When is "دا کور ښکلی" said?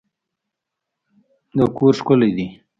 1.57-2.31